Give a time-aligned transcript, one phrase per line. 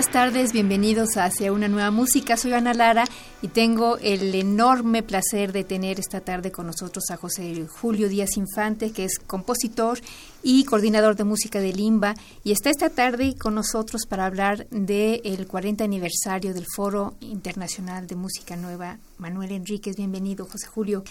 [0.00, 2.38] Buenas tardes, bienvenidos Hacia una nueva música.
[2.38, 3.04] Soy Ana Lara
[3.42, 8.38] y tengo el enorme placer de tener esta tarde con nosotros a José Julio Díaz
[8.38, 10.00] Infante, que es compositor
[10.42, 15.46] y coordinador de música de Limba, y está esta tarde con nosotros para hablar del
[15.46, 18.96] 40 aniversario del Foro Internacional de Música Nueva.
[19.18, 21.04] Manuel Enríquez, bienvenido, José Julio.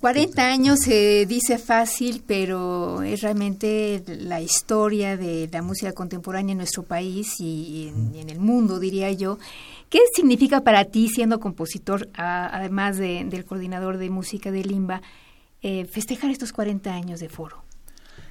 [0.00, 6.58] 40 años se dice fácil, pero es realmente la historia de la música contemporánea en
[6.58, 9.38] nuestro país y en, el mundo, diría yo.
[9.90, 15.02] ¿Qué significa para ti, siendo compositor, además del coordinador de música de Limba,
[15.62, 17.64] eh, festejar estos 40 años de foro?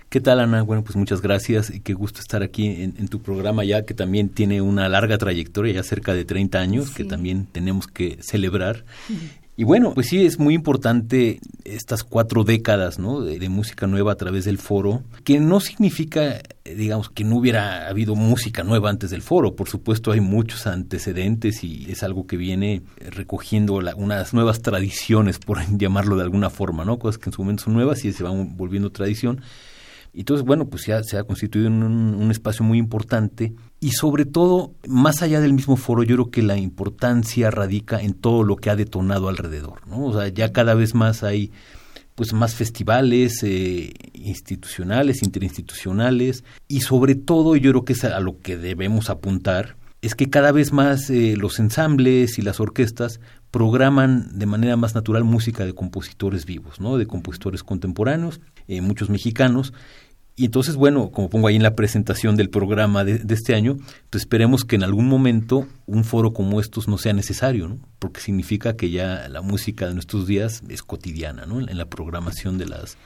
[0.07, 0.61] ¿Qué tal, Ana?
[0.61, 4.29] Bueno, pues muchas gracias y qué gusto estar aquí en, tu programa ya que también
[4.29, 8.85] tiene una larga trayectoria, ya cerca de 30 años, que también tenemos que celebrar.
[9.59, 13.21] Y bueno, pues sí, es muy importante estas cuatro décadas ¿no?
[13.21, 18.13] de, música nueva a través del foro, que no significa, digamos, que no hubiera habido
[18.13, 19.55] música nueva antes del foro.
[19.55, 25.57] Por supuesto, hay muchos antecedentes y es algo que viene recogiendo unas nuevas tradiciones, por
[25.75, 26.99] llamarlo de alguna forma, ¿no?
[26.99, 29.41] Cosas que en su momento son nuevas y se van volviendo tradición.
[30.19, 34.73] Entonces, bueno, pues ya se ha constituido un, un, espacio muy importante y sobre todo,
[34.87, 38.69] más allá del mismo foro, yo creo que la importancia radica en todo lo que
[38.69, 40.05] ha detonado alrededor, ¿no?
[40.05, 41.51] O sea, ya cada vez más hay
[42.15, 48.39] pues más festivales eh, institucionales, interinstitucionales y sobre todo yo creo que es a lo
[48.39, 53.19] que debemos apuntar es que cada vez más eh, los ensambles y las orquestas
[53.51, 56.97] programan de manera más natural música de compositores vivos, ¿no?
[56.97, 59.73] de compositores contemporáneos, eh, muchos mexicanos,
[60.39, 63.77] y entonces, bueno, como pongo ahí en la presentación del programa de, este año,
[64.11, 67.79] pues esperemos que en algún momento un foro como estos no sea necesario, ¿no?
[67.97, 71.59] Porque significa que ya la música de nuestros días es cotidiana, ¿no?
[71.59, 72.99] En la programación de las...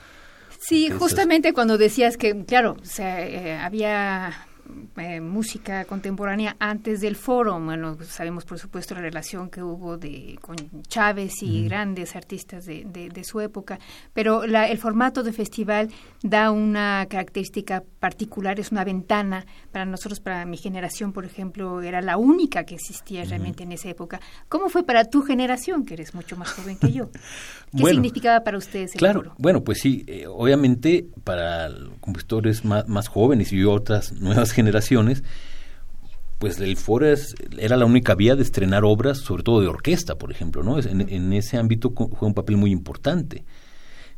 [0.59, 4.45] Sí, justamente cuando decías que, claro, o sea, eh, había
[4.97, 7.59] eh, música contemporánea antes del foro.
[7.59, 10.55] Bueno, sabemos por supuesto la relación que hubo de con
[10.87, 13.79] Chávez y grandes artistas de, de, su época,
[14.13, 15.89] pero la, el formato de festival
[16.23, 22.01] da una característica particular, es una ventana para nosotros, para mi generación, por ejemplo, era
[22.01, 24.19] la única que existía realmente en esa época.
[24.49, 27.09] ¿Cómo fue para tu generación, que eres mucho más joven que yo?
[27.75, 29.35] ¿Qué significaba para ustedes el claro, foro?
[29.37, 34.60] Bueno, pues sí, eh, obviamente para compositores más, más jóvenes y otras nuevas generaciones,
[36.41, 37.05] pues el foro
[37.59, 40.79] era la única vía de estrenar obras, sobre todo de orquesta, por ejemplo, ¿no?
[40.79, 43.45] En, ese ámbito juega un papel muy importante.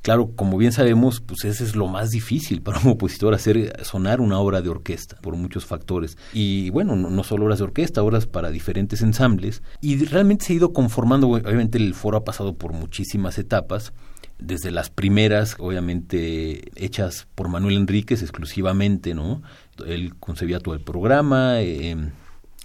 [0.01, 4.21] Claro, como bien sabemos, pues ese es lo más difícil para un opositor, hacer sonar
[4.21, 6.17] una obra de orquesta, por muchos factores.
[6.33, 9.61] Y bueno, no, solo obras de orquesta, obras para diferentes ensambles.
[9.81, 13.91] Y realmente se ha ido conformando, obviamente el foro ha pasado por muchísimas etapas,
[14.39, 19.41] desde las primeras, obviamente, hechas por Manuel Enríquez exclusivamente, ¿no?
[19.85, 21.95] Él concebía todo el programa, eh,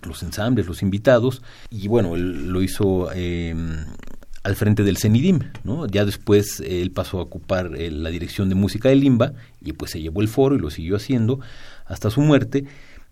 [0.07, 3.55] los ensambles, los invitados, y bueno, él lo hizo eh,
[4.49, 5.87] al frente del CENIDIM, ¿no?
[5.87, 9.73] Ya después eh, él pasó a ocupar eh, la dirección de música de Limba y
[9.73, 11.41] pues se llevó el foro y lo siguió haciendo
[11.85, 12.65] hasta su muerte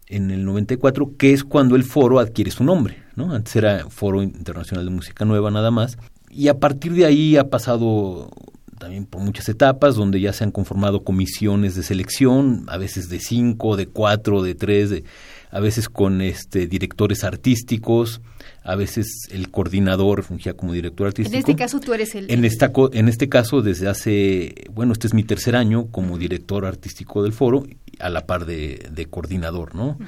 [0.06, 3.32] en el 94, que es cuando el foro adquiere su nombre, ¿no?
[3.32, 5.98] Antes era Foro Internacional de Música Nueva nada más
[6.30, 8.30] y a partir de ahí ha pasado
[8.78, 13.20] también por muchas etapas donde ya se han conformado comisiones de selección, a veces de
[13.20, 15.04] cinco, de cuatro, de tres, de
[15.50, 18.20] a veces con este directores artísticos,
[18.62, 21.34] a veces el coordinador fungía como director artístico.
[21.34, 22.30] En este caso tú eres el...
[22.30, 26.64] En, esta, en este caso, desde hace, bueno, este es mi tercer año como director
[26.64, 27.64] artístico del foro,
[27.98, 29.98] a la par de, de coordinador, ¿no?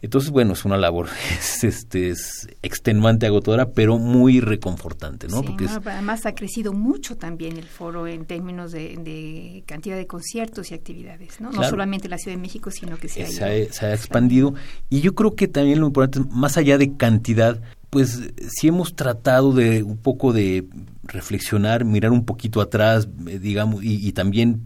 [0.00, 1.08] Entonces, bueno, es una labor
[1.38, 5.42] es, este, es extenuante, agotadora, pero muy reconfortante, ¿no?
[5.42, 10.74] Porque además ha crecido mucho también el foro en términos de, cantidad de conciertos y
[10.74, 11.50] actividades, ¿no?
[11.50, 14.54] No solamente la Ciudad de México, sino que se ha, se ha expandido.
[14.88, 17.60] Y yo creo que también lo importante, más allá de cantidad,
[17.92, 20.64] pues sí hemos tratado de un poco de
[21.02, 24.62] reflexionar, mirar un poquito atrás, eh, digamos, y, también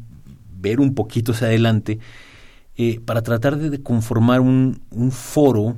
[0.56, 1.98] ver un poquito hacia adelante,
[2.76, 4.80] eh, para tratar de, conformar un,
[5.10, 5.76] foro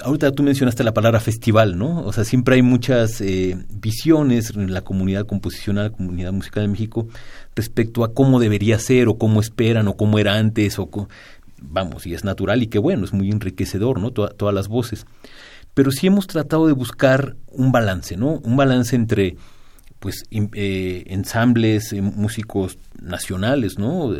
[0.00, 2.02] ahorita tú mencionaste la palabra festival, ¿no?
[2.04, 7.08] O sea, siempre hay muchas eh, visiones en la comunidad composicional, comunidad musical de México,
[7.56, 10.88] respecto a cómo debería ser o cómo esperan o cómo era antes o
[11.60, 14.12] vamos, y es natural y qué bueno, es muy enriquecedor, ¿no?
[14.12, 15.04] todas las voces.
[15.76, 18.40] Pero sí hemos tratado de buscar un balance, ¿no?
[18.42, 19.36] Un balance entre
[19.98, 24.10] pues eh, ensambles, eh, músicos nacionales, ¿no?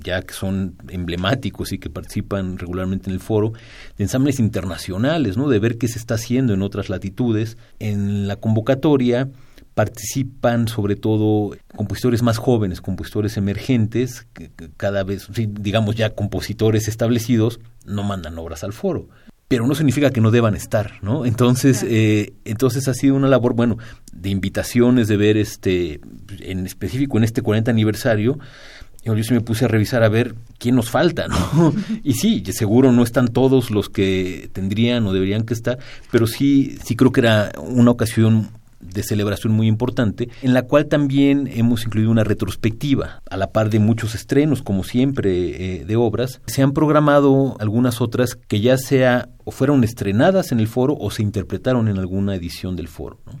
[0.00, 3.54] ya que son emblemáticos y que participan regularmente en el foro,
[3.96, 5.48] de ensambles internacionales, ¿no?
[5.48, 7.56] de ver qué se está haciendo en otras latitudes.
[7.80, 9.28] En la convocatoria
[9.74, 17.58] participan sobre todo compositores más jóvenes, compositores emergentes, que cada vez, digamos ya compositores establecidos,
[17.84, 19.08] no mandan obras al foro
[19.48, 21.24] pero no significa que no deban estar, ¿no?
[21.24, 23.78] Entonces, eh, entonces ha sido una labor, bueno,
[24.12, 26.00] de invitaciones, de ver este,
[26.40, 28.38] en específico en este 40 aniversario,
[29.16, 31.72] yo sí me puse a revisar a ver quién nos falta, ¿no?
[32.04, 35.78] Y sí, seguro no están todos los que tendrían o deberían que estar,
[36.10, 38.50] pero sí, sí creo que era una ocasión
[38.80, 43.70] de celebración muy importante, en la cual también hemos incluido una retrospectiva, a la par
[43.70, 46.40] de muchos estrenos, como siempre, eh, de obras.
[46.46, 51.10] Se han programado algunas otras que ya sea o fueron estrenadas en el foro o
[51.10, 53.18] se interpretaron en alguna edición del foro.
[53.26, 53.32] ¿no?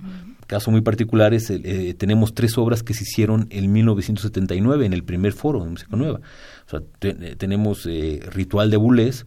[0.46, 5.04] Caso muy particular es, eh, tenemos tres obras que se hicieron en 1979, en el
[5.04, 6.20] primer foro de Música Nueva.
[6.66, 7.86] O sea, eh, tenemos
[8.32, 9.26] Ritual de Bulés,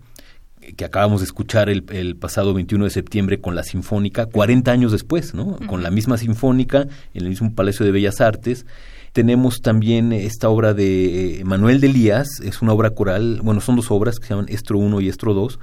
[0.75, 4.91] que acabamos de escuchar el, el, pasado 21 de septiembre con la Sinfónica, 40 años
[4.91, 5.57] después, ¿no?
[5.67, 8.65] Con la misma Sinfónica, en el mismo Palacio de Bellas Artes.
[9.11, 13.75] Tenemos también esta obra de eh, Manuel de Elías, es una obra coral, bueno, son
[13.75, 15.59] dos obras que se llaman Estro 1 y Estro 2,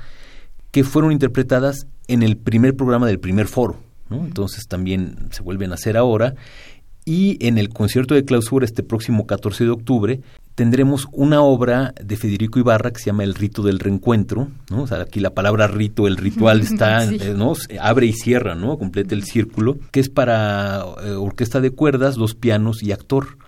[0.70, 3.76] que fueron interpretadas en el primer programa del primer foro,
[4.10, 4.24] ¿no?
[4.26, 6.34] Entonces también se vuelven a hacer ahora.
[7.04, 10.20] Y en el concierto de clausura este próximo 14 de octubre
[10.58, 14.82] tendremos una obra de Federico Ibarra que se llama El rito del reencuentro, ¿no?
[14.82, 17.52] O sea, aquí la palabra rito, el ritual está, eh, ¿no?
[17.80, 18.76] Abre y cierra, ¿no?
[18.76, 23.38] Completa el círculo, que es para eh, orquesta de cuerdas, dos pianos y actor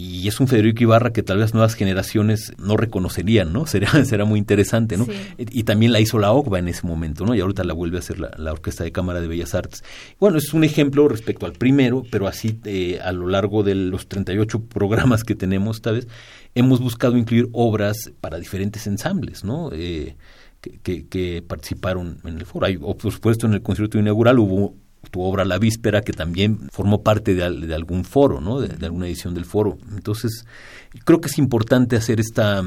[0.00, 3.66] y es un Federico Ibarra que tal vez nuevas generaciones no reconocerían, ¿no?
[3.66, 5.06] Sería, será muy interesante, ¿no?
[5.36, 7.34] Y, también la hizo la OCBA en ese momento, ¿no?
[7.34, 9.82] Y ahorita la vuelve a hacer la, Orquesta de Cámara de Bellas Artes.
[10.20, 14.08] Bueno, es un ejemplo respecto al primero, pero así eh, a lo largo de los
[14.08, 16.06] 38 programas que tenemos esta vez,
[16.54, 19.70] hemos buscado incluir obras para diferentes ensambles, ¿no?
[19.72, 20.16] Eh,
[20.60, 22.66] que, que, participaron en el foro.
[22.66, 24.76] Hay, por supuesto, en el concierto inaugural hubo
[25.10, 28.60] tu obra La Víspera, que también formó parte de, algún foro, ¿no?
[28.60, 29.78] De, alguna edición del foro.
[29.92, 30.44] Entonces,
[31.04, 32.62] creo que es importante hacer esta,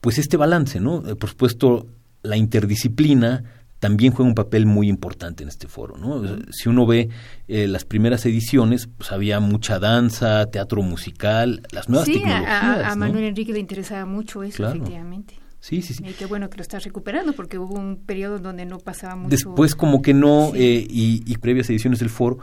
[0.00, 1.06] pues este balance, ¿no?
[1.06, 1.86] Eh, por supuesto,
[2.22, 3.44] la interdisciplina
[3.78, 6.22] también juega un papel muy importante en este foro, ¿no?
[6.50, 7.10] Si uno ve
[7.46, 12.48] eh, las primeras ediciones, pues había mucha danza, teatro musical, las nuevas tecnologías.
[12.48, 15.36] A, a Manuel Enrique le interesaba mucho eso, efectivamente.
[15.66, 16.04] Sí, sí, sí.
[16.06, 19.30] Y qué bueno que lo estás recuperando porque hubo un periodo donde no pasaba mucho.
[19.30, 22.38] Después como que no, eh, y, previas ediciones del foro,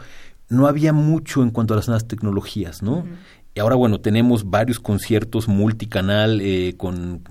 [0.50, 3.06] no había mucho en cuanto a las nuevas tecnologías, ¿no?
[3.54, 7.22] Y ahora, bueno, tenemos varios conciertos multicanal eh, con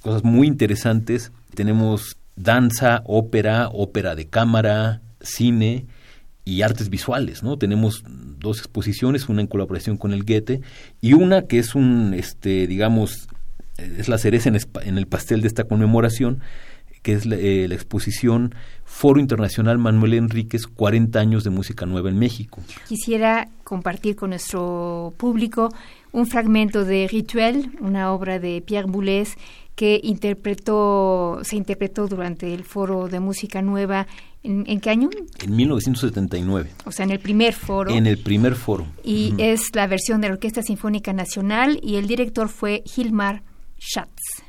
[0.00, 1.32] cosas muy interesantes.
[1.54, 5.84] Tenemos danza, ópera, ópera de cámara, cine
[6.46, 7.58] y artes visuales, ¿no?
[7.58, 10.62] Tenemos dos exposiciones, una en colaboración con el Goethe
[11.02, 13.28] y una que es un, este, digamos,
[13.78, 16.40] es la cereza en, el pastel de esta conmemoración,
[17.02, 18.54] que es la, eh, exposición
[18.84, 22.62] Foro Internacional Manuel Enríquez, 40 años de música nueva en México.
[22.88, 25.68] Quisiera compartir con nuestro público
[26.12, 29.36] un fragmento de Rituel, una obra de Pierre Boulez
[29.76, 34.06] que interpretó, se interpretó durante el Foro de Música Nueva.
[34.42, 35.10] ¿En, qué año?
[35.40, 36.70] En 1979.
[36.86, 37.90] O sea, en el primer foro.
[37.90, 38.86] En el primer foro.
[39.04, 43.42] Y es la versión de la Orquesta Sinfónica Nacional y el director fue Gilmar
[43.78, 44.42] Schatz.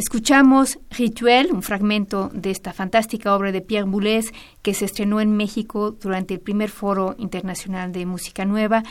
[0.00, 5.36] Escuchamos Rituel, un fragmento de esta fantástica obra de Pierre Boulez que se estrenó en
[5.36, 8.82] México durante el primer Foro Internacional de Música Nueva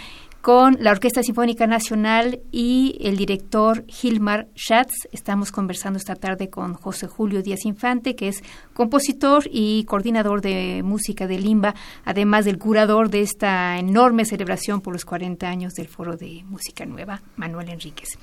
[0.42, 5.08] con la Orquesta Sinfónica Nacional y el director Gilmar Schatz.
[5.12, 8.44] Estamos conversando esta tarde con José Julio Díaz Infante, que es
[8.76, 11.74] compositor y coordinador de música de Limba,
[12.06, 16.86] además del curador de esta enorme celebración por los 40 años del Foro de Música
[16.86, 18.20] Nueva, Manuel Enríquez.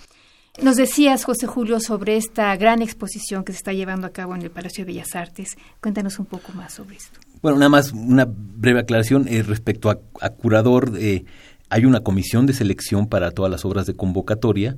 [0.63, 4.43] Nos decías, José Julio, sobre esta gran exposición que se está llevando a cabo en
[4.43, 5.57] el Palacio de Bellas Artes.
[5.83, 7.21] Cuéntanos un poco más sobre esto.
[7.43, 10.93] Bueno, nada más una breve aclaración eh, respecto a, curador.
[10.99, 11.25] Eh,
[11.69, 14.77] hay una comisión de selección para todas las obras de convocatoria,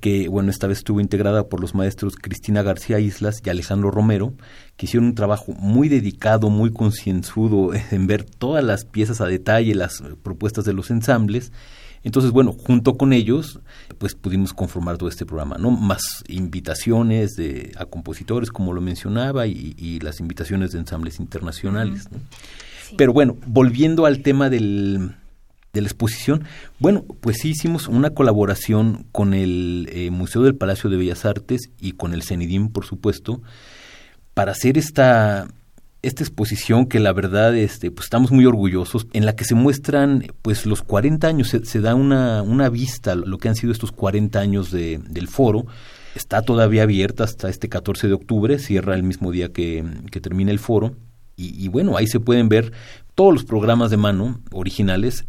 [0.00, 4.34] que, bueno, esta vez estuvo integrada por los maestros Cristina García Islas y Alejandro Romero,
[4.76, 9.74] que hicieron un trabajo muy dedicado, muy concienzudo en ver todas las piezas a detalle,
[9.74, 11.52] las propuestas de los ensambles,
[12.04, 13.60] entonces, bueno, junto con ellos,
[13.96, 15.70] pues pudimos conformar todo este programa, ¿no?
[15.70, 22.08] Más invitaciones de, a compositores, como lo mencionaba, y, las invitaciones de ensambles internacionales.
[22.98, 25.14] Pero bueno, volviendo al tema del,
[25.72, 26.44] de la exposición,
[26.78, 31.70] bueno, pues sí hicimos una colaboración con el eh, Museo del Palacio de Bellas Artes
[31.80, 33.40] y con el CENIDIM, por supuesto,
[34.34, 35.48] para hacer esta
[36.06, 40.26] esta exposición que la verdad este pues estamos muy orgullosos en la que se muestran
[40.42, 44.38] pues los 40 años se, da una, una vista lo que han sido estos 40
[44.38, 45.66] años de, del foro.
[46.14, 50.50] Está todavía abierta hasta este 14 de octubre cierra el mismo día que, que termina
[50.50, 50.94] el foro.
[51.36, 52.72] Y, bueno ahí se pueden ver
[53.16, 55.24] todos los programas de mano originales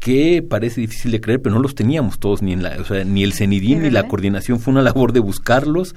[0.00, 3.04] que parece difícil de creer, pero no los teníamos todos, ni en la, o sea,
[3.04, 4.58] ni el CENIDIN ni la coordinación.
[4.58, 5.94] Fue una labor de buscarlos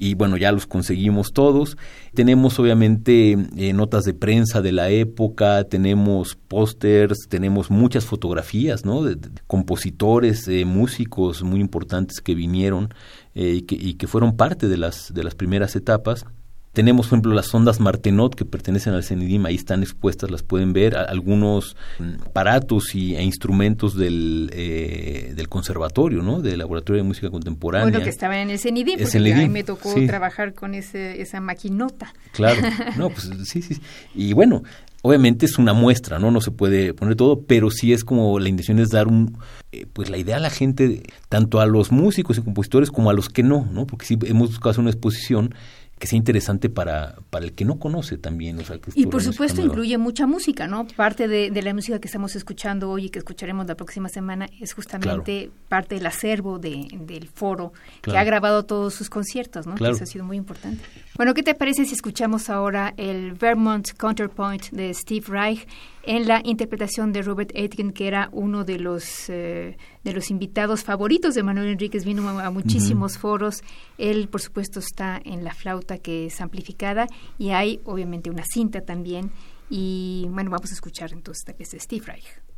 [0.00, 1.76] y bueno, ya los conseguimos todos.
[2.14, 9.04] Tenemos obviamente eh, notas de prensa de la época, tenemos pósters, tenemos muchas fotografías, ¿no?
[9.04, 12.94] De, compositores, eh, músicos muy importantes que vinieron
[13.34, 16.24] eh, y, que, y que fueron parte de las, de las primeras etapas.
[16.72, 20.72] Tenemos, por ejemplo, las ondas Martenot que pertenecen al CENIDIM, ahí están expuestas, las pueden
[20.72, 26.40] ver, algunos mm, aparatos y, e instrumentos del, eh, del conservatorio, ¿no?
[26.40, 27.90] Del Laboratorio de Música Contemporánea.
[27.90, 31.40] Bueno, que estaban en el CENIDIM, porque a mí me tocó trabajar con ese, esa
[31.40, 32.14] maquinota.
[32.32, 32.60] Claro,
[32.96, 33.80] no, pues sí, sí.
[34.14, 34.62] Y bueno,
[35.02, 36.30] obviamente es una muestra, ¿no?
[36.30, 39.38] No se puede poner todo, pero sí es como la intención es dar un,
[39.72, 43.12] eh, pues la idea a la gente, tanto a los músicos y compositores como a
[43.12, 43.86] los que no, ¿no?
[43.86, 45.54] Porque sí hemos buscado hacer una exposición
[46.00, 48.58] que sea interesante para, para el que no conoce también.
[48.58, 50.86] O sea, que y por supuesto incluye mucha música, ¿no?
[50.86, 54.48] Parte de, de, la música que estamos escuchando hoy y que escucharemos la próxima semana
[54.60, 59.74] es justamente parte del acervo de, del foro que ha grabado todos sus conciertos, ¿no?
[59.74, 60.82] eso ha sido muy importante.
[61.20, 65.68] Bueno, ¿qué te parece si escuchamos ahora el Vermont Counterpoint de Steve Reich?
[66.02, 70.82] en la interpretación de Robert Aitken, que era uno de los, eh, de los invitados
[70.82, 73.62] favoritos de Manuel Enríquez, vino a, muchísimos foros.
[73.98, 78.80] Él, por supuesto, está en la flauta que es amplificada y hay, obviamente, una cinta
[78.80, 79.30] también.
[79.68, 82.49] Y bueno, vamos a escuchar entonces esta pieza de Steve Reich.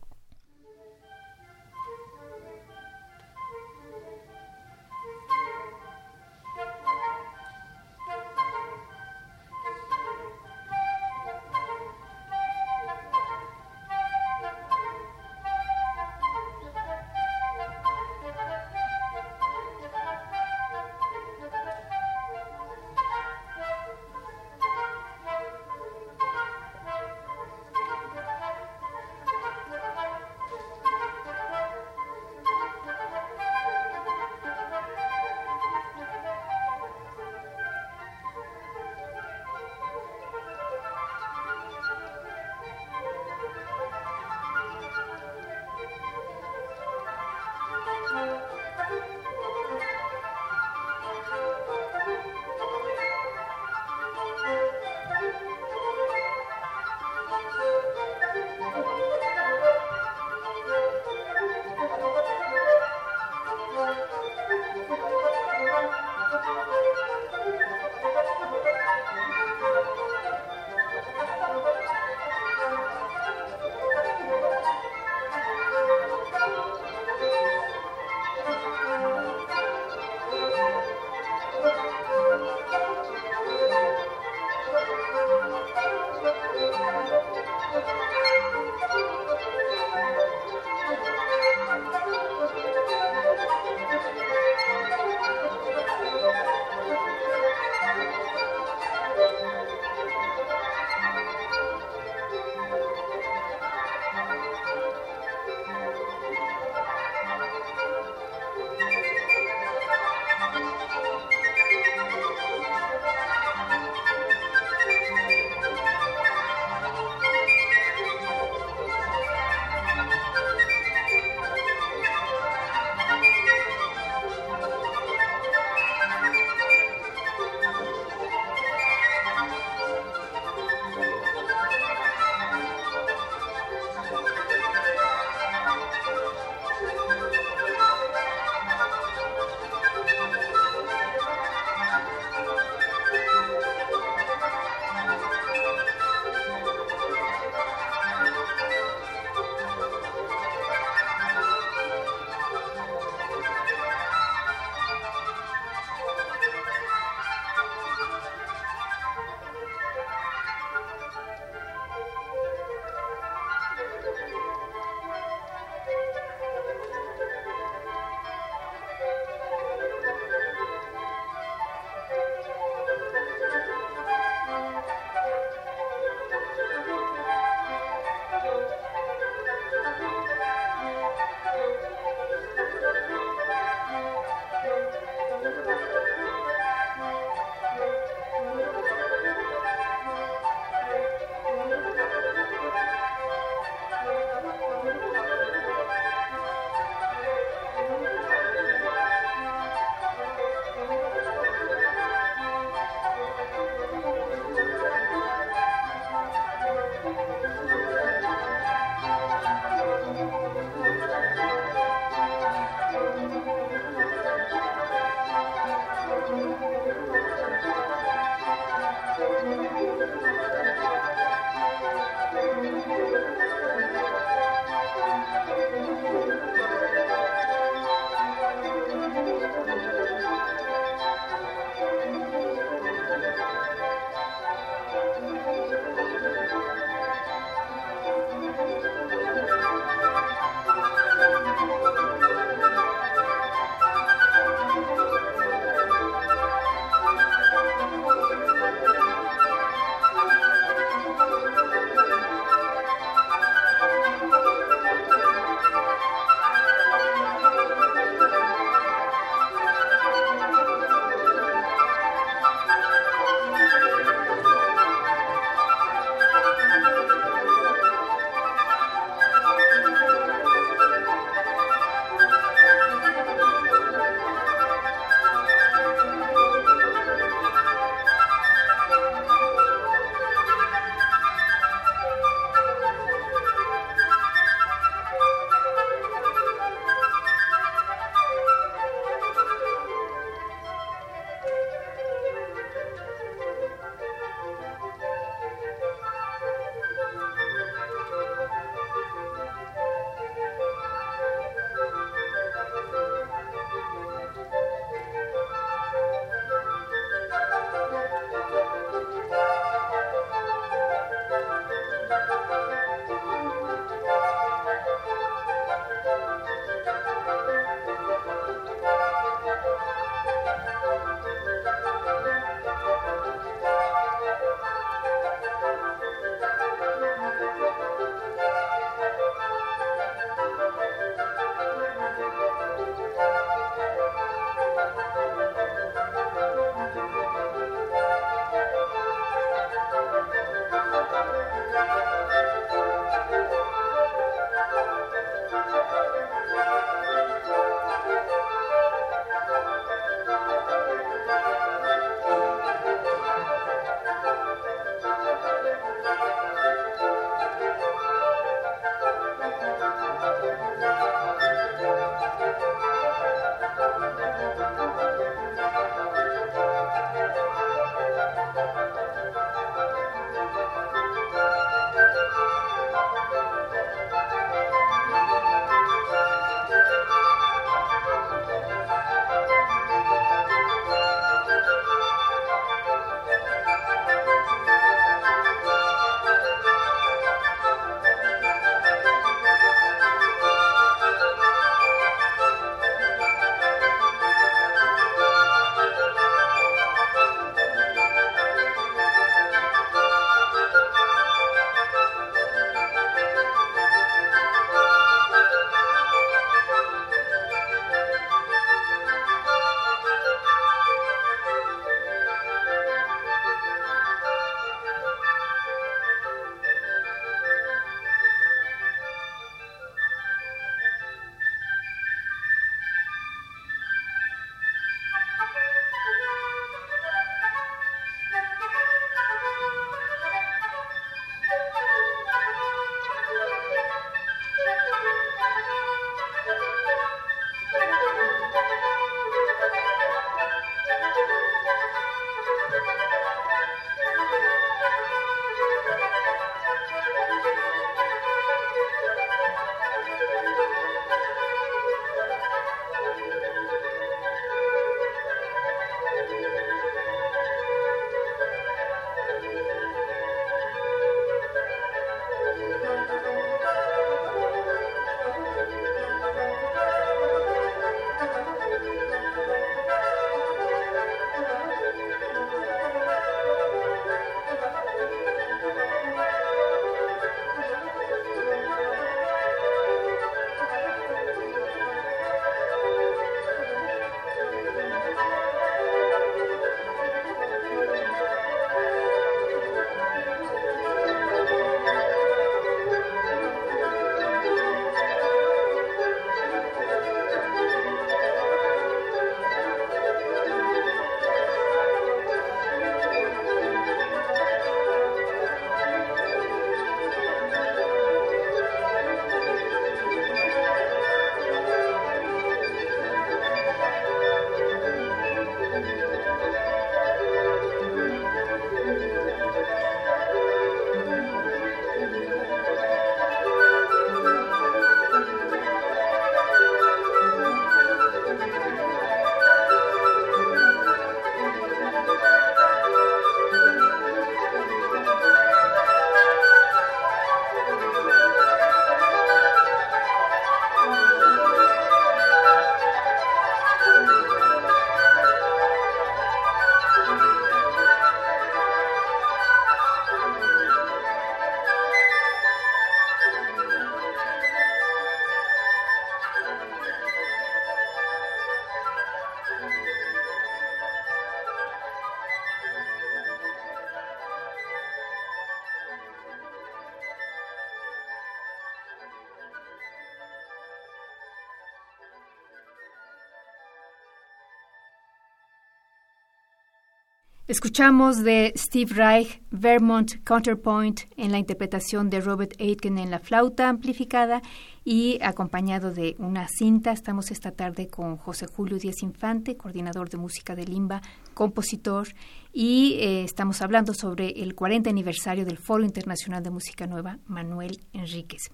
[577.53, 583.69] Escuchamos de Steve Reich Vermont Counterpoint en la interpretación de Robert Aitken en la flauta
[583.69, 584.41] amplificada
[584.87, 586.93] y acompañado de una cinta.
[586.93, 591.03] Estamos esta tarde con José Julio Díaz Infante, coordinador de música de Limba,
[591.35, 592.09] compositor,
[592.55, 597.81] y eh, estamos hablando sobre el 40 aniversario del Foro Internacional de Música Nueva, Manuel
[597.93, 598.51] Enríquez.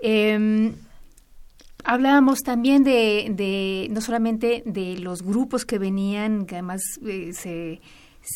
[0.00, 0.72] Em,
[1.82, 7.80] Hablábamos también de, no solamente de los grupos que venían, que además eh, se,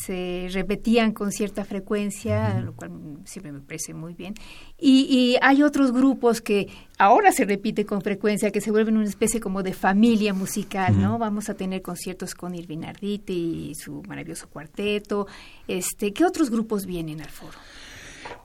[0.03, 2.91] se repetían con cierta frecuencia, lo cual
[3.25, 4.33] siempre me parece muy bien.
[4.77, 9.39] Y, hay otros grupos que ahora se repite con frecuencia, que se vuelven una especie
[9.39, 11.17] como de familia musical, ¿no?
[11.17, 15.27] Vamos a tener conciertos con Irvin Arditi y su maravilloso cuarteto.
[15.67, 17.57] Este, ¿Qué otros grupos vienen al foro?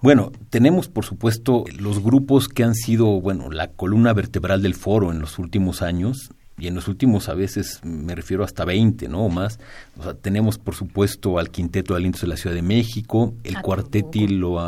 [0.02, 5.10] Bueno, tenemos por supuesto los grupos que han sido, bueno, la columna vertebral del foro
[5.10, 9.24] en los últimos años y en los últimos a veces me refiero hasta 20, ¿no?
[9.24, 9.58] O más.
[9.98, 13.56] O sea, tenemos por supuesto al Quinteto de Alientos de la Ciudad de México, el
[13.56, 14.58] ah, Cuartetilo,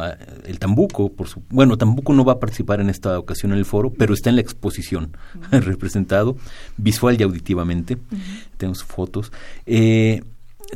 [0.47, 3.67] el Tambuco, por su, bueno, Tambuco no va a participar en esta ocasión en el
[3.67, 5.17] foro, pero está en la exposición
[5.51, 6.37] representado
[6.79, 7.99] visual y auditivamente.
[8.57, 9.31] Tenemos fotos.
[9.67, 10.23] Eh,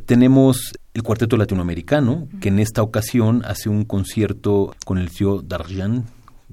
[0.05, 6.05] tenemos el Cuarteto Latinoamericano, que en esta ocasión hace un concierto con el tío Darjan,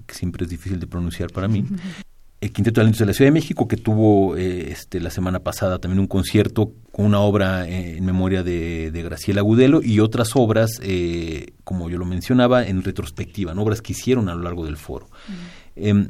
[0.05, 1.65] que siempre es difícil de pronunciar para mí.
[2.43, 5.79] El Quinteto de de la Ciudad de México, que tuvo eh, este, la semana pasada
[5.79, 10.81] también un concierto con una obra eh, en memoria de, Graciela Agudelo y otras obras,
[10.83, 15.07] eh, como yo lo mencionaba, en retrospectiva, obras que hicieron a lo largo del foro.
[15.77, 16.09] Em,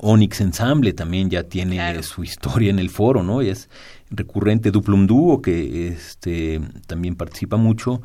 [0.00, 3.40] Onyx Ensemble también ya tiene su historia en el foro, ¿no?
[3.40, 3.70] Y es
[4.10, 8.02] recurrente Duplum Duo, que este, también participa mucho.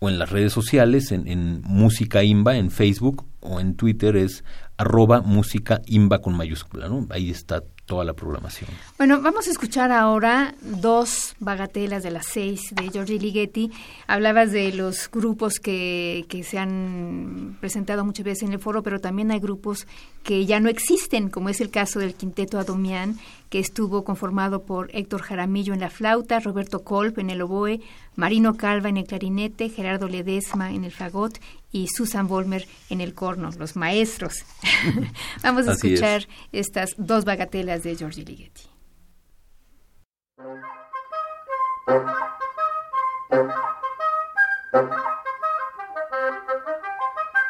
[0.00, 4.44] o en las redes sociales, en, Música Imba, en Facebook o en Twitter es
[4.76, 7.06] arroba música imba con mayúscula, ¿no?
[7.10, 8.70] Ahí está toda la programación.
[8.96, 13.72] Bueno, vamos a escuchar ahora dos bagatelas de las seis de Giorgi Ligeti.
[14.06, 19.00] Hablabas de los grupos que, que se han presentado muchas veces en el foro, pero
[19.00, 19.86] también hay grupos
[20.22, 23.16] que ya no existen, como es el caso del Quinteto Adomián,
[23.48, 27.80] que estuvo conformado por Héctor Jaramillo en la flauta, Roberto Kolb en el oboe,
[28.14, 31.38] Marino Calva en el clarinete, Gerardo Ledesma en el fagot
[31.72, 34.44] y Susan Volmer en el corno, los maestros.
[35.42, 38.62] Vamos a escuchar estas dos bagatelas de Giorgi Ligeti.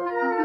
[0.00, 0.37] Música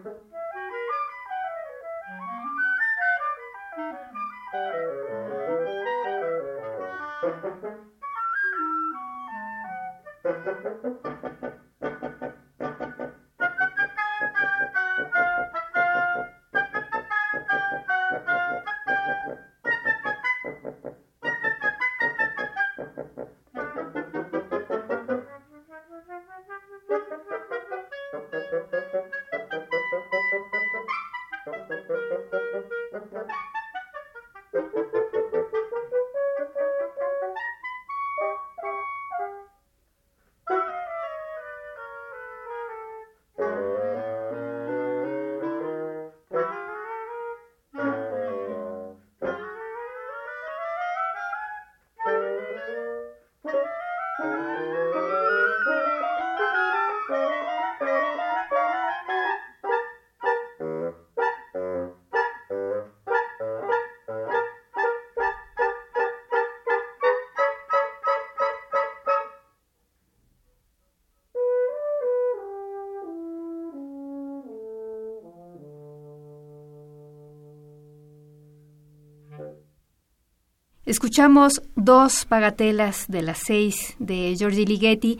[81.11, 85.19] Escuchamos dos bagatelas de las seis de Giorgi Ligeti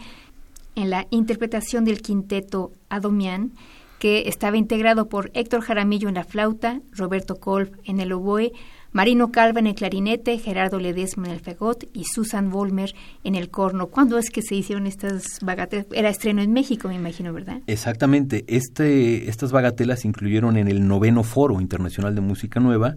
[0.75, 3.51] en la interpretación del quinteto Adomian,
[3.99, 8.53] que estaba integrado por Héctor Jaramillo en la flauta, Roberto Kolb en el oboe,
[8.93, 13.49] Marino Calva en el clarinete, Gerardo Ledesma en el fagot y Susan Volmer en el
[13.49, 13.87] corno.
[13.87, 15.87] ¿Cuándo es que se hicieron estas bagatelas?
[15.91, 17.59] Era estreno en México, me imagino, ¿verdad?
[17.67, 18.45] Exactamente.
[18.47, 22.95] Este, estas bagatelas se incluyeron en el noveno Foro Internacional de Música Nueva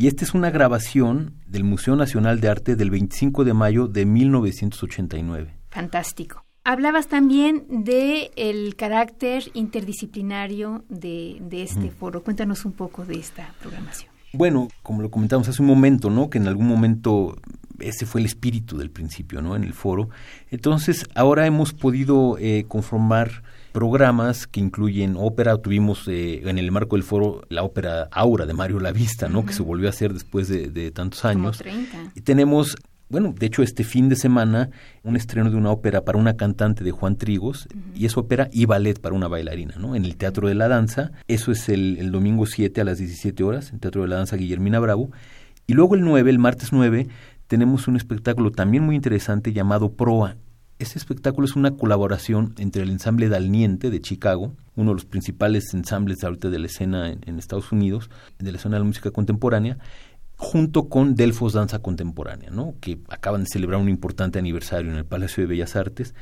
[0.00, 4.06] y esta es una grabación del Museo Nacional de Arte del 25 de mayo de
[4.06, 5.54] 1989.
[5.68, 6.42] Fantástico.
[6.64, 12.22] Hablabas también de el carácter interdisciplinario de, de este foro.
[12.22, 14.10] Cuéntanos un poco de esta programación.
[14.32, 16.30] Bueno, como lo comentamos hace un momento, ¿no?
[16.30, 17.36] Que en algún momento
[17.78, 19.54] ese fue el espíritu del principio, ¿no?
[19.54, 20.08] En el foro.
[20.48, 23.42] Entonces, ahora hemos podido eh, conformar
[23.72, 25.56] programas que incluyen ópera.
[25.58, 29.44] Tuvimos eh, en el marco del foro la ópera Aura de Mario Lavista, ¿no?
[29.44, 31.62] Que se volvió a hacer después de, tantos años.
[32.14, 32.76] Y tenemos
[33.10, 34.70] bueno, de hecho este fin de semana
[35.02, 38.66] un estreno de una ópera para una cantante de Juan Trigos y es ópera y
[38.66, 39.96] ballet para una bailarina, ¿no?
[39.96, 43.42] En el Teatro de la Danza, eso es el, el domingo 7 a las 17
[43.42, 45.10] horas, en Teatro de la Danza Guillermina Bravo.
[45.66, 47.08] Y luego el 9, el martes 9,
[47.48, 50.36] tenemos un espectáculo también muy interesante llamado Proa.
[50.80, 55.74] Este espectáculo es una colaboración entre el ensamble Dalniente de Chicago, uno de los principales
[55.74, 58.08] ensambles ahorita de la escena en, Estados Unidos,
[58.38, 59.76] de la escena de la música contemporánea,
[60.38, 62.76] junto con Delfos Danza Contemporánea, ¿no?
[62.80, 66.14] que acaban de celebrar un importante aniversario en el Palacio de Bellas Artes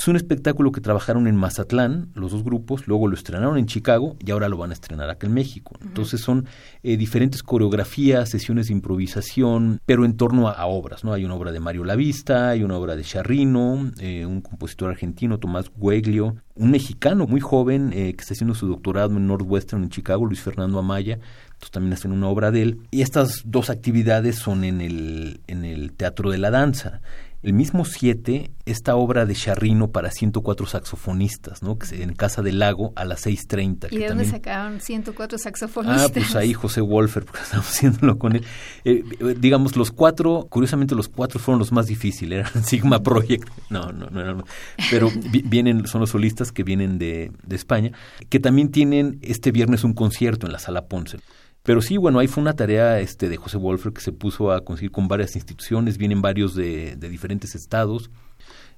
[0.00, 4.16] es un espectáculo que trabajaron en Mazatlán, los dos grupos, luego lo estrenaron en Chicago
[4.18, 5.76] y ahora lo van a estrenar acá en México.
[5.82, 6.46] Entonces son
[6.82, 11.12] eh, diferentes coreografías, sesiones de improvisación, pero en torno a, obras, ¿no?
[11.12, 15.38] Hay una obra de Mario Lavista, hay una obra de Charrino, eh, un compositor argentino,
[15.38, 19.90] Tomás Gueglio, un mexicano muy joven eh, que está haciendo su doctorado en Northwestern en
[19.90, 21.18] Chicago, Luis Fernando Amaya,
[21.60, 22.78] entonces también hacen una obra de él.
[22.90, 27.02] Y estas dos actividades son en el, en el Teatro de la Danza.
[27.42, 31.78] El mismo 7, esta obra de Charrino para 104 saxofonistas, ¿no?
[31.78, 33.88] Que en Casa del Lago a las 6.30.
[33.90, 36.10] ¿Y de dónde sacaron 104 saxofonistas?
[36.10, 38.44] Ah, pues ahí José Wolfer, porque estamos haciéndolo con él.
[38.84, 43.48] Eh, eh, digamos, los cuatro, curiosamente los cuatro fueron los más difíciles, eran Sigma Project.
[43.70, 44.44] No, no, no, no.
[44.90, 45.10] Pero
[45.44, 47.92] vienen, son los solistas que vienen de, de España,
[48.28, 51.18] que también tienen este viernes un concierto en la Sala Ponce.
[51.62, 54.64] Pero sí, bueno, ahí fue una tarea este, de José Wolfer que se puso a
[54.64, 58.10] conseguir con varias instituciones, vienen varios de, diferentes estados.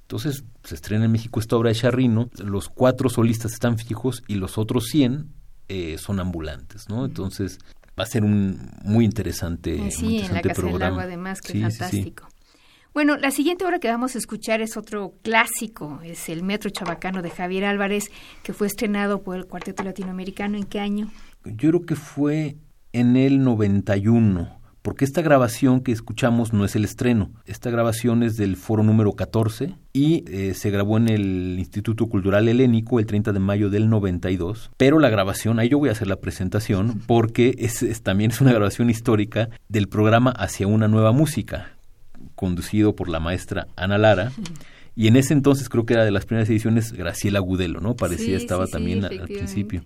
[0.01, 4.35] Entonces se estrena en México esta obra de Charrino, los cuatro solistas están fijos y
[4.35, 5.29] los otros 100
[5.69, 7.05] eh, son ambulantes, ¿no?
[7.05, 7.57] Entonces
[7.97, 11.61] va a ser un muy interesante, eh, sí, en la Casa Del Agua además, que
[11.61, 12.27] fantástico.
[12.93, 17.23] Bueno, la siguiente obra que vamos a escuchar es otro clásico, es el Metro Chabacano
[17.23, 18.11] de Javier Álvarez,
[18.43, 20.57] que fue estrenado por el Cuarteto Latinoamericano.
[20.57, 21.09] ¿En qué año?
[21.43, 22.57] Yo creo que fue
[22.93, 27.31] en el 91, porque esta grabación que escuchamos no es el estreno.
[27.45, 32.47] Esta grabación es del foro número 14 y eh, se grabó en el Instituto Cultural
[32.47, 34.71] Helénico el 30 de mayo del 92.
[34.77, 38.53] Pero la grabación, ahí yo voy a hacer la presentación, porque es, también es una
[38.53, 41.71] grabación histórica del programa Hacia una nueva música,
[42.35, 44.31] conducido por la maestra Ana Lara
[44.95, 47.95] Y en ese entonces creo que era de las primeras ediciones Graciela Gudelo, ¿no?
[47.95, 49.85] Parecía estaba también al principio.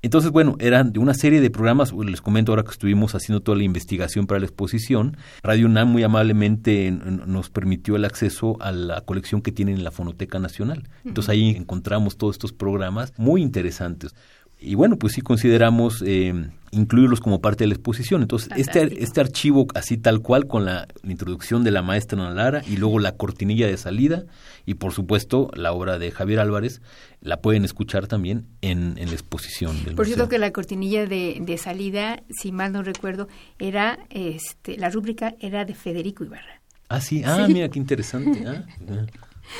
[0.00, 3.58] Entonces, bueno, eran de una serie de programas, les comento ahora que estuvimos haciendo toda
[3.58, 9.00] la investigación para la exposición, Radio UNAM muy amablemente nos permitió el acceso a la
[9.00, 10.88] colección que tienen en la Fonoteca Nacional.
[11.04, 14.14] Entonces ahí encontramos todos estos programas muy interesantes.
[14.60, 16.34] Y bueno, pues sí consideramos eh,
[16.70, 18.22] incluirlos como parte de la exposición.
[18.22, 22.62] Entonces, este, este archivo así tal cual con la, introducción de la maestra Ana Lara
[22.66, 24.24] y luego la cortinilla de salida
[24.66, 26.82] y por supuesto la obra de Javier Álvarez
[27.20, 31.58] la pueden escuchar también en, la exposición del Por cierto que la cortinilla de, de,
[31.58, 33.28] salida, si mal no recuerdo,
[33.58, 36.60] era, este, la rúbrica era de Federico Ibarra.
[36.88, 38.44] Ah, sí, ah, mira qué interesante.
[38.46, 38.64] Ah,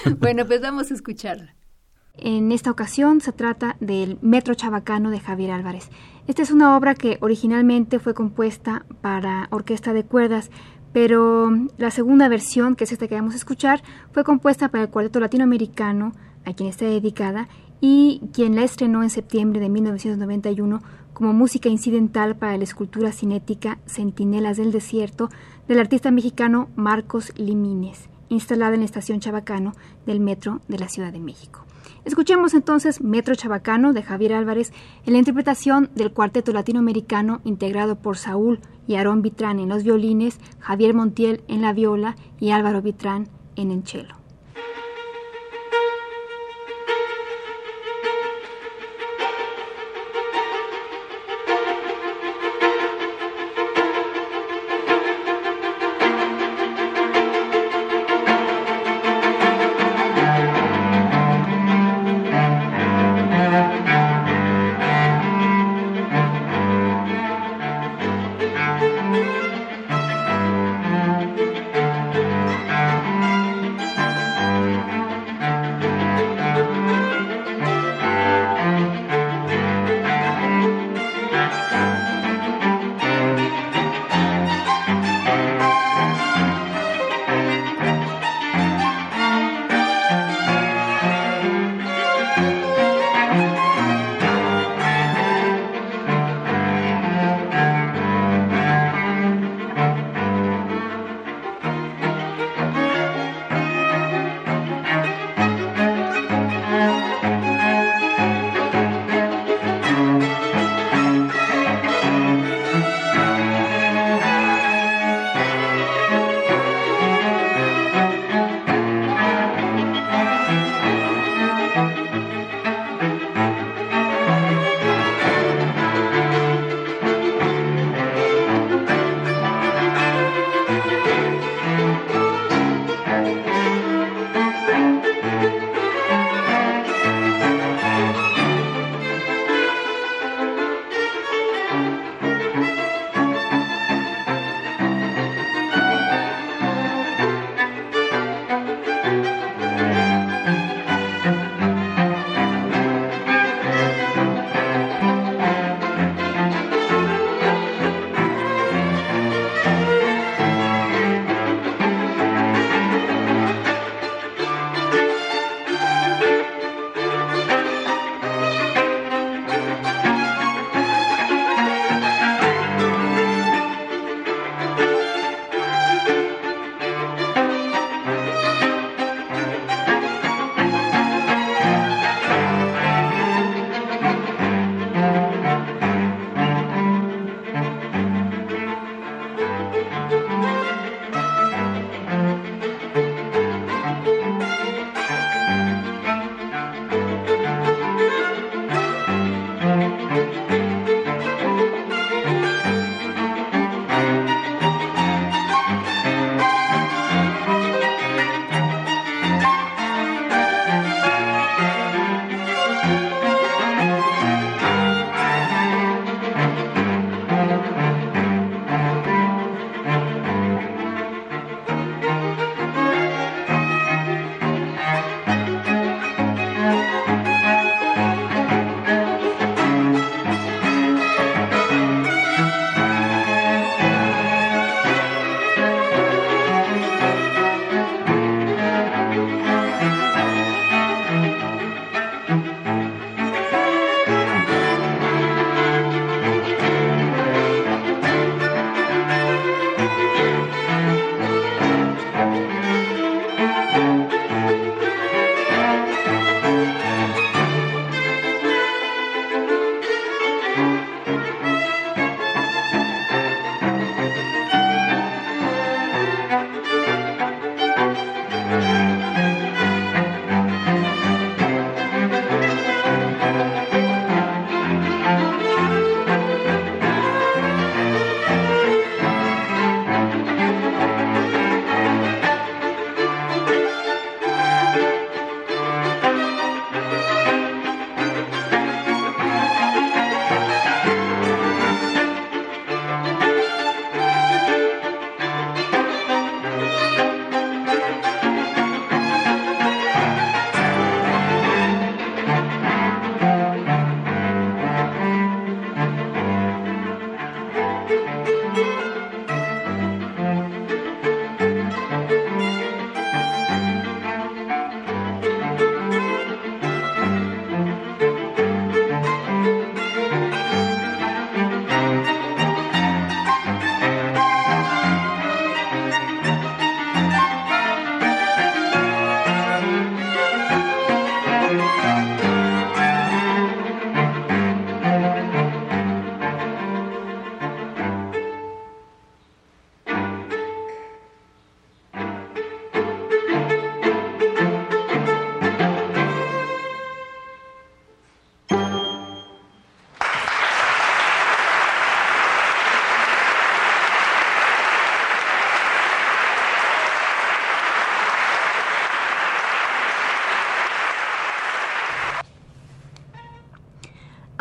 [0.19, 1.55] bueno, pues vamos a escucharla.
[2.21, 5.89] En esta ocasión se trata del Metro Chabacano de Javier Álvarez.
[6.27, 10.51] Esta es una obra que originalmente fue compuesta para orquesta de cuerdas,
[10.93, 14.91] pero la segunda versión, que es esta que vamos a escuchar, fue compuesta para el
[14.91, 16.13] Cuarteto Latinoamericano,
[16.45, 17.49] a quien está dedicada,
[17.81, 23.79] y quien la estrenó en septiembre de 1991 como música incidental para la escultura cinética
[23.87, 25.29] Centinelas del Desierto
[25.69, 31.13] del artista mexicano Marcos Limines, instalada en la estación Chabacano del Metro de la Ciudad
[31.13, 31.68] de México.
[32.05, 34.73] Escuchemos entonces Metro Chabacano de Javier Álvarez
[35.05, 40.39] en la interpretación del cuarteto latinoamericano integrado por Saúl y Aarón Vitrán en los violines,
[40.61, 44.18] Javier Montiel en la viola y Álvaro Vitrán en el cello.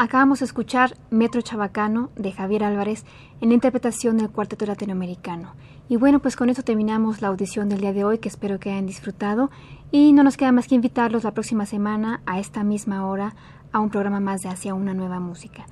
[0.07, 3.03] Acabamos de escuchar Metro Chabacano de Javier Álvarez
[3.41, 5.51] en la interpretación del Cuarteto Latinoamericano.
[5.89, 8.71] Y bueno, pues con eso terminamos la audición del día de hoy, que espero que
[8.71, 9.51] hayan disfrutado.
[9.91, 13.35] Y no nos queda más que invitarlos la próxima semana a esta misma hora
[13.73, 15.65] a un programa más de Hacia una nueva música.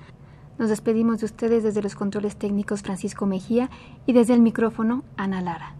[0.59, 3.69] Nos despedimos de ustedes desde los controles técnicos Francisco Mejía
[4.05, 5.75] y desde el micrófono Ana Lara.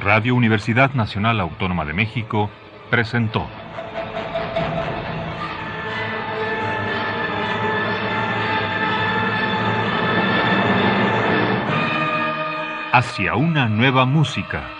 [0.00, 2.50] Radio Universidad Nacional Autónoma de México
[2.88, 3.46] presentó
[12.92, 14.79] Hacia una nueva música.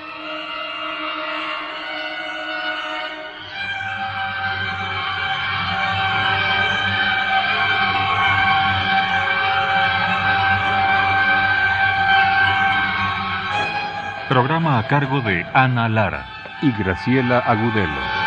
[14.31, 16.25] Programa a cargo de Ana Lara
[16.61, 18.20] y Graciela Agudelo.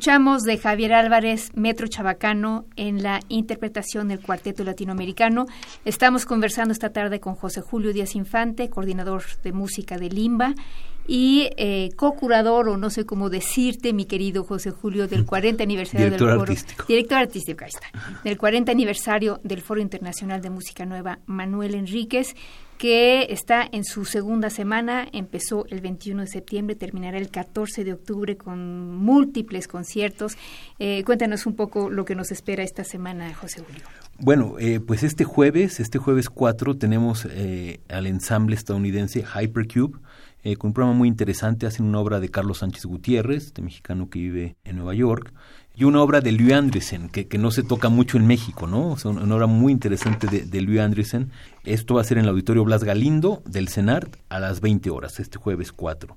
[0.00, 5.44] Escuchamos de Javier Álvarez, Metro Chabacano, en la interpretación del Cuarteto Latinoamericano.
[5.84, 10.54] Estamos conversando esta tarde con José Julio Díaz Infante, coordinador de música de Limba,
[11.06, 16.06] y eh, co-curador, o no sé cómo decirte, mi querido José Julio, del 40 aniversario
[16.06, 16.50] Director del Foro.
[16.50, 16.84] artístico.
[16.88, 18.20] Director artístico, ahí está.
[18.24, 22.34] Del 40 aniversario del Foro Internacional de Música Nueva, Manuel Enríquez,
[22.80, 27.92] que está en su segunda semana, empezó el 21 de septiembre, terminará el 14 de
[27.92, 30.38] octubre con múltiples conciertos.
[30.78, 33.82] Eh, cuéntanos un poco lo que nos espera esta semana, José Julio.
[34.18, 39.98] Bueno, eh, pues este jueves, este jueves 4, tenemos eh, al ensamble estadounidense Hypercube,
[40.42, 41.66] eh, con un programa muy interesante.
[41.66, 45.34] Hacen una obra de Carlos Sánchez Gutiérrez, este mexicano que vive en Nueva York,
[45.76, 48.92] y una obra de Louis Andriessen, que, que no se toca mucho en México, ¿no?
[48.92, 51.30] O una obra muy interesante de, de Louis Andriessen.
[51.64, 55.20] Esto va a ser en el Auditorio Blas Galindo del CENART a las 20 horas,
[55.20, 56.16] este jueves 4.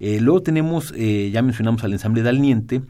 [0.00, 2.82] Eh, luego tenemos, eh, ya mencionamos al ensamble Dalniente,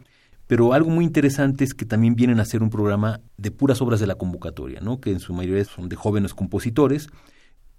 [0.47, 4.01] pero algo muy interesante es que también vienen a hacer un programa de puras obras
[4.01, 5.01] de la convocatoria, ¿no?
[5.01, 7.09] que en su mayoría son de jóvenes compositores.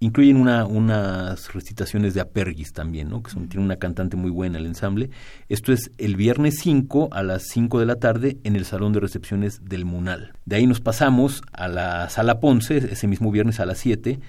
[0.02, 3.22] Incluyen una, unas recitaciones de Apergis también, ¿no?
[3.22, 5.10] que son, tiene una cantante muy buena el ensamble.
[5.50, 9.00] Esto es el viernes 5 a las 5 de la tarde en el Salón de
[9.00, 10.32] Recepciones del Munal.
[10.46, 14.20] De ahí nos pasamos a la Sala Ponce, ese mismo viernes a las 7,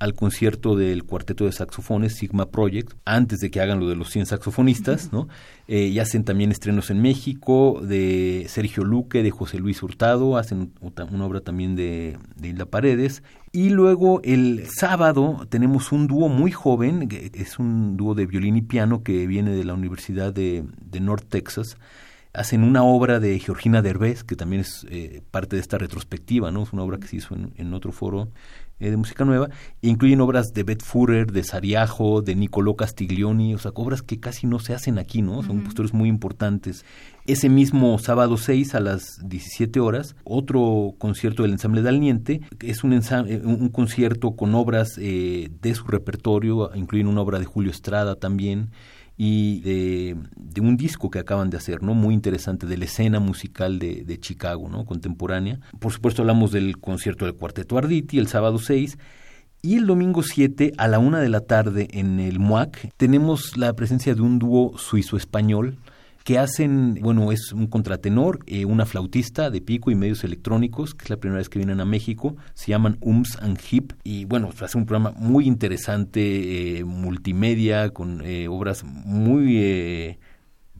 [0.00, 4.08] al concierto del cuarteto de saxofones Sigma Project, antes de que hagan lo de los
[4.10, 5.28] 100 saxofonistas, ¿no?
[5.68, 10.72] Eh, y hacen también estrenos en México de Sergio Luque, de José Luis Hurtado, hacen
[10.80, 13.22] una obra también de, de Hilda Paredes.
[13.52, 18.56] Y luego el sábado tenemos un dúo muy joven, que es un dúo de violín
[18.56, 21.76] y piano que viene de la Universidad de, de North Texas,
[22.32, 26.62] hacen una obra de Georgina Derbez, que también es eh, parte de esta retrospectiva, ¿no?
[26.62, 28.28] Es una obra que se hizo en, en otro foro
[28.80, 29.48] eh, de música nueva.
[29.82, 34.18] E incluyen obras de Beth Fuller, de Sariajo, de Niccolò Castiglioni, o sea, obras que
[34.18, 35.42] casi no se hacen aquí, ¿no?
[35.42, 36.84] Son compositores muy importantes.
[37.26, 42.82] Ese mismo sábado 6 a las 17 horas, otro concierto del ensamble Dalniente, que es
[42.82, 47.44] un, eh, un un concierto con obras eh, de su repertorio, incluyen una obra de
[47.44, 48.70] Julio Estrada también,
[49.22, 50.16] y de,
[50.62, 51.92] un disco que acaban de hacer, ¿no?
[51.92, 54.86] Muy interesante, de la escena musical de, de Chicago, ¿no?
[54.86, 55.60] Contemporánea.
[55.78, 58.96] Por supuesto hablamos del concierto del Cuarteto Arditi el sábado 6
[59.60, 63.74] y el domingo 7 a la una de la tarde en el MUAC tenemos la
[63.74, 65.76] presencia de un dúo suizo-español
[66.24, 71.04] que hacen, bueno, es un contratenor, eh, una flautista de pico y medios electrónicos, que
[71.04, 74.50] es la primera vez que vienen a México, se llaman Ums and Hip, y bueno,
[74.60, 80.18] hace un programa muy interesante, eh, multimedia, con eh, obras muy eh,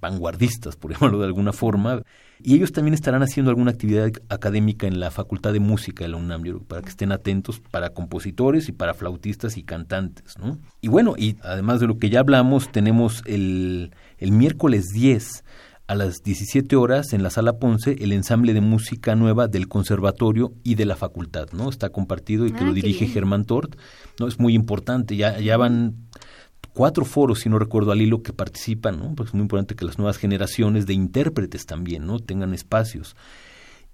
[0.00, 2.02] vanguardistas, por llamarlo de alguna forma,
[2.42, 6.16] y ellos también estarán haciendo alguna actividad académica en la Facultad de Música de la
[6.16, 10.58] UNAM, para que estén atentos para compositores y para flautistas y cantantes, ¿no?
[10.80, 15.44] Y bueno, y además de lo que ya hablamos, tenemos el, el miércoles 10
[15.88, 20.52] a las 17 horas en la Sala Ponce el ensamble de música nueva del conservatorio
[20.62, 21.68] y de la facultad, ¿no?
[21.68, 23.08] Está compartido y que Ah, lo qué dirige.
[23.08, 23.74] Germán Tort,
[24.20, 24.28] ¿no?
[24.28, 25.96] Es muy importante, ya, ya van
[26.74, 29.14] cuatro foros, si no recuerdo al hilo, que participan, ¿no?
[29.16, 32.20] Porque es muy importante que las nuevas generaciones de intérpretes también, ¿no?
[32.20, 33.16] Tengan espacios.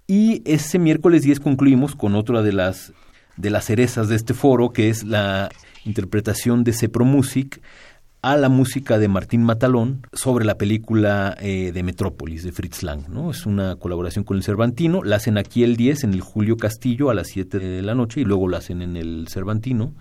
[0.06, 2.92] Y ese miércoles 10 concluimos con otra de las,
[3.38, 5.48] de las cerezas de este foro, que es la
[5.86, 7.62] interpretación de Cepro Music
[8.26, 13.08] a la música de Martín Matalón sobre la película eh, de Metrópolis de Fritz Lang,
[13.08, 13.30] ¿no?
[13.30, 17.08] Es una colaboración con el Cervantino, la hacen aquí el 10 en el Julio Castillo
[17.08, 19.94] a las 7 de la noche y luego la hacen en el Cervantino.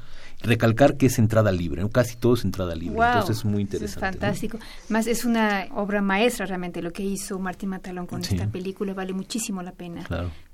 [0.46, 4.06] Recalcar que es entrada libre, casi todo es entrada libre, entonces es muy interesante.
[4.06, 4.60] Es fantástico.
[4.90, 9.14] Más es una obra maestra realmente lo que hizo Martín Matalón con esta película, vale
[9.14, 10.06] muchísimo la pena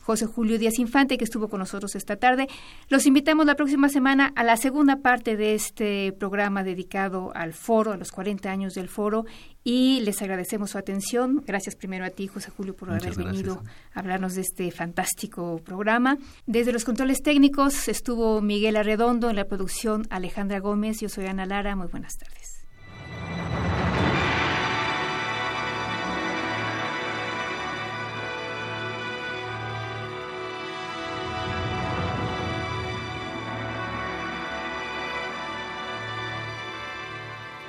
[0.10, 2.47] José Julio Díaz Infante, que estuvo con nosotros esta tarde.
[2.88, 7.91] Los invitamos la próxima semana a la segunda parte de este programa dedicado al foro,
[7.91, 9.26] a los 40 años del foro,
[9.64, 11.43] y les agradecemos su atención.
[11.45, 13.62] Gracias primero a ti, José Julio, por haber venido
[13.93, 16.18] a hablarnos de este fantástico programa.
[16.47, 21.45] Desde los controles técnicos estuvo Miguel Arredondo, en la producción Alejandra Gómez, yo soy Ana
[21.45, 22.39] Lara, muy buenas tardes.